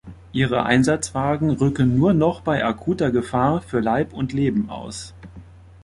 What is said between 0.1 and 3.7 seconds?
Ihre Einsatzwagen rücken nur noch bei akuter Gefahr